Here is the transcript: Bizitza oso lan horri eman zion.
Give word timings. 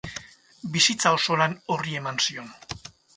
Bizitza 0.77 1.11
oso 1.17 1.37
lan 1.41 1.53
horri 1.75 1.93
eman 1.99 2.19
zion. 2.29 2.49